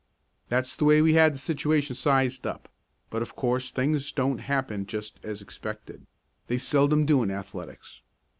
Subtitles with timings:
[0.49, 2.67] That's the way we had the situation sized up,
[3.11, 6.07] but of course things don't happen just as expected;
[6.47, 8.01] they seldom do in athletics.